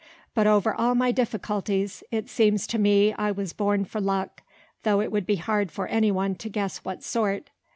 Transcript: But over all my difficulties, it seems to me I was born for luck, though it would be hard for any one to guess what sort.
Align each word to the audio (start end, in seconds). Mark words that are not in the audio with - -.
But 0.33 0.47
over 0.47 0.73
all 0.73 0.95
my 0.95 1.11
difficulties, 1.11 2.03
it 2.09 2.27
seems 2.27 2.65
to 2.65 2.79
me 2.79 3.13
I 3.13 3.29
was 3.31 3.53
born 3.53 3.85
for 3.85 4.01
luck, 4.01 4.41
though 4.81 4.99
it 4.99 5.11
would 5.11 5.27
be 5.27 5.35
hard 5.35 5.71
for 5.71 5.85
any 5.85 6.09
one 6.11 6.33
to 6.37 6.49
guess 6.49 6.79
what 6.79 7.03
sort. 7.03 7.51